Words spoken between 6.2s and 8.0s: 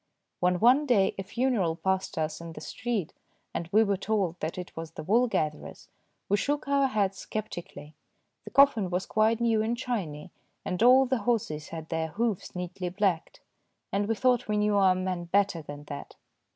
we shook our heads sceptically.